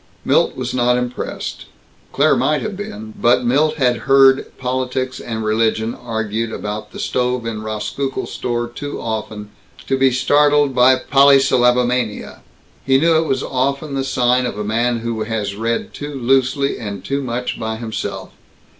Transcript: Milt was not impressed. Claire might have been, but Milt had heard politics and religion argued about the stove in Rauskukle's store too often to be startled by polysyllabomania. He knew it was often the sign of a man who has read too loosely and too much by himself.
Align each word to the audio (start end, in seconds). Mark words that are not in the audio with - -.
Milt 0.25 0.55
was 0.55 0.73
not 0.73 0.97
impressed. 0.97 1.65
Claire 2.11 2.35
might 2.35 2.63
have 2.63 2.75
been, 2.75 3.13
but 3.21 3.45
Milt 3.45 3.75
had 3.75 3.97
heard 4.07 4.51
politics 4.57 5.19
and 5.19 5.45
religion 5.45 5.93
argued 5.93 6.51
about 6.51 6.91
the 6.91 6.97
stove 6.97 7.45
in 7.45 7.61
Rauskukle's 7.61 8.31
store 8.31 8.67
too 8.67 8.99
often 8.99 9.51
to 9.85 9.95
be 9.95 10.09
startled 10.09 10.73
by 10.73 10.95
polysyllabomania. 10.95 12.39
He 12.83 12.97
knew 12.97 13.15
it 13.15 13.27
was 13.27 13.43
often 13.43 13.93
the 13.93 14.03
sign 14.03 14.47
of 14.47 14.57
a 14.57 14.63
man 14.63 15.01
who 15.01 15.21
has 15.21 15.55
read 15.55 15.93
too 15.93 16.15
loosely 16.15 16.79
and 16.79 17.05
too 17.05 17.21
much 17.21 17.59
by 17.59 17.75
himself. 17.75 18.31